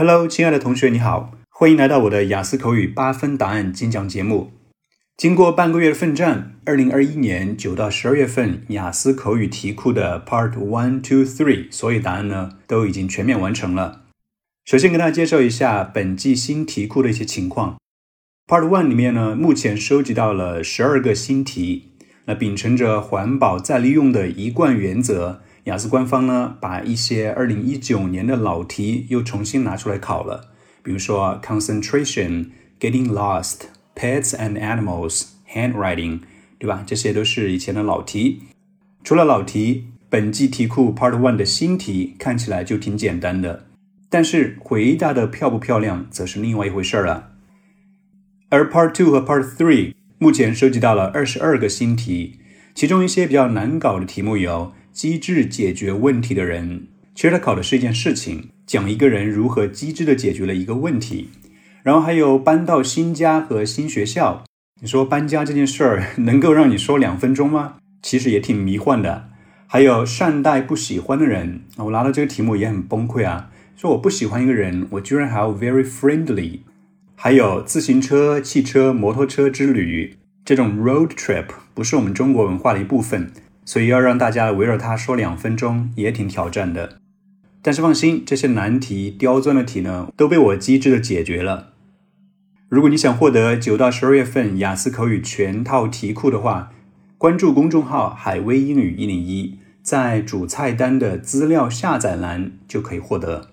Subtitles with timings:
[0.00, 4.50] Hello，亲爱的同学，你好，欢迎来到我的雅思口语八分答案精讲节目。
[5.14, 14.04] 经过半个月的奋战，二零二一年九到十二月份雅思口语题库的 Part One、Two、Three 所有答案呢都已经全面完成了。
[14.64, 17.76] 首先跟大家介绍一下本季新题库的一些情况。
[18.46, 21.92] Part One 里面呢，目前收集到了十二个新题。
[22.24, 25.42] 那秉承着环保再利用的一贯原则。
[25.64, 30.48] 雅思官方呢，把一些二零一九年的老题又重新拿出来考了，
[30.82, 32.46] 比如说 concentration、
[32.80, 36.20] getting lost、pets and animals、handwriting，
[36.58, 36.82] 对吧？
[36.86, 38.42] 这些都是以前的老题。
[39.04, 43.66] 除了老题，本季题库 Part One 的新题看起来就挺简单的，
[44.08, 47.32] 但是回答的漂不漂亮，则是另外一回事了。
[48.48, 52.40] 而 Part Two 和 Part Three 目前收集到了二十二个新题，
[52.74, 54.72] 其中一些比较难搞的题目有。
[54.92, 61.28] 机智解决问题的人，其实他考的是一件事情，讲一个人如何机智的解决了一个问题。
[61.82, 64.44] 然后还有搬到新家和新学校，
[64.82, 67.76] 你说搬家这件事儿能够让你说两分钟吗？
[68.02, 69.30] 其实也挺迷幻的。
[69.66, 73.50] 还有善待不喜欢的人，我拿到这个题目也很崩溃啊。
[73.76, 76.58] 说我不喜欢一个人，我居然还要 very friendly。
[77.14, 83.30] 还有自行车、汽车、摩托车之旅，这种 road trip 不是我们中国文化的一部分。
[83.70, 86.98] 所以要让大家围绕它说两分钟也挺挑战的，
[87.62, 91.68] 但是放心，这些难题、刁钻的题呢，都被我机智的解决了。
[92.68, 96.72] 如果你想获得九到十二月份雅思口语全套题库的话，
[97.16, 103.50] 关注公众号“海威英语一零一”，在主菜单的资料下载栏就可以获得。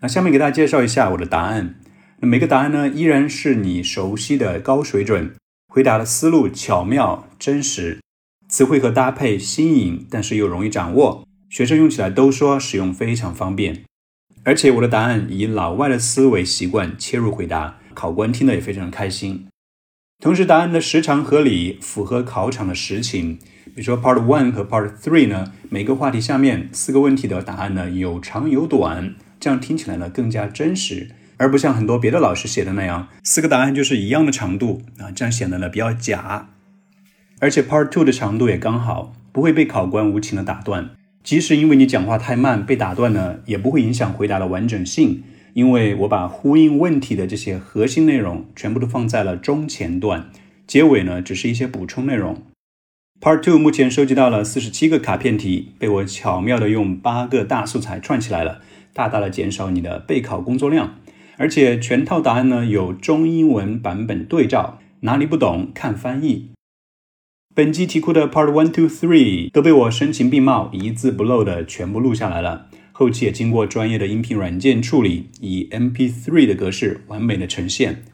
[0.00, 1.76] 那下面给大家介绍一下我的答案。
[2.18, 5.36] 那每个答案呢，依然是你熟悉的高水准，
[5.68, 7.99] 回答的思路巧妙真实。
[8.50, 13.84] 词汇和搭配新颖，但是又容易掌握，学生用起来都说使用非常方便。
[14.42, 19.46] 而且我的答案以老外的思维习惯切入回答，考官听得也非常开心。
[20.20, 23.38] 同时，答案的时长合理，符合考场的实情。
[23.66, 36.48] 比如说 Part One 和 Part Three 呢，每个话题下面四个问题的答案呢有长有短，这样听起来呢更加真实，而不像很多别的老师写的那样，四个答案就是一样的长度啊，这样显得呢比较假。
[37.40, 40.90] 而且 Part Two 的长度也刚好，不会被考官无情的打断。
[41.24, 45.22] 即使因为你讲话太慢被打断呢，也不会影响回答的完整性，
[45.54, 50.30] 因为我把呼应问题的这些核心内容全部都放在了中前段，
[50.66, 52.42] 结尾呢只是一些补充内容。
[53.20, 58.60] Part Two 目前收集到了四十七个卡片题，被我巧妙的用八个大素材串起来了，
[58.94, 60.94] 大大的减少你的备考工作量。
[61.36, 66.50] 而且全套答案呢有中英文版本对照，哪里不懂看翻译。
[67.52, 78.04] 本期题库的 Part One、Two、Three 都被我声情并茂、一字不漏的全部录下来了，后期也经过专业的音频软件处理，以 MP3 的格式完美的呈现。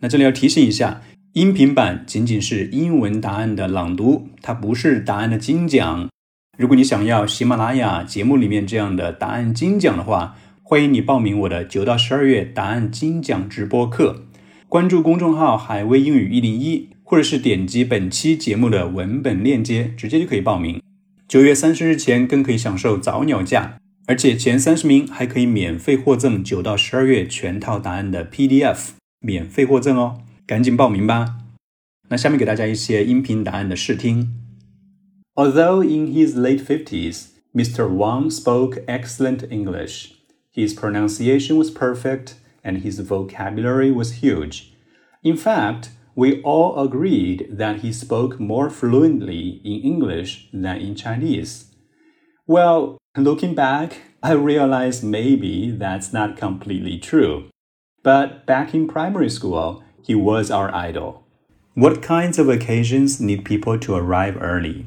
[0.00, 1.00] 那这里要提醒一下，
[1.32, 6.10] 音频版仅仅是英文答案的朗读，它不是答案的精讲。
[6.58, 14.24] 如果你想要喜马拉雅节目里面这样的答案精讲的话，欢迎你报名我的九到十二月答案精讲直播课，
[14.68, 16.90] 关注公众号“海威英语一零一”。
[17.07, 20.81] 或者是点击本期节目的文本链接，直接就可以报名。
[21.27, 31.37] 九月三十日前更可以享受早鸟价，而且前三十名还可以免费获赠九到十二月全套答案的 PDF，免费获赠哦，赶紧报名吧。
[32.09, 34.33] 那下面给大家一些音频答案的试听。
[35.35, 37.87] Although in his late fifties, Mr.
[37.87, 40.11] Wang spoke excellent English,
[40.53, 42.33] his pronunciation was perfect
[42.63, 44.65] and his vocabulary was huge.
[45.23, 45.87] In fact,
[46.18, 51.66] we all agreed that he spoke more fluently in English than in Chinese.
[52.44, 57.50] Well, looking back, I realized maybe that's not completely true.
[58.02, 61.22] But back in primary school, he was our idol.
[61.74, 64.86] What kinds of occasions need people to arrive early?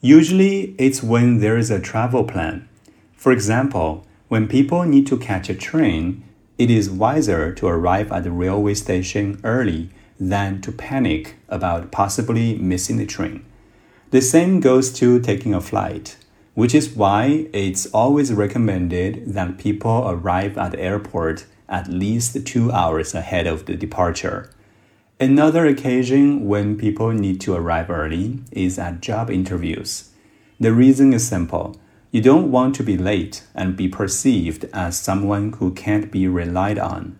[0.00, 2.68] Usually, it's when there is a travel plan.
[3.16, 6.22] For example, when people need to catch a train,
[6.56, 12.56] it is wiser to arrive at the railway station early than to panic about possibly
[12.56, 13.44] missing the train.
[14.10, 16.16] The same goes to taking a flight,
[16.54, 22.72] which is why it's always recommended that people arrive at the airport at least two
[22.72, 24.50] hours ahead of the departure.
[25.20, 30.10] Another occasion when people need to arrive early is at job interviews.
[30.60, 31.76] The reason is simple.
[32.10, 36.78] You don't want to be late and be perceived as someone who can't be relied
[36.78, 37.18] on.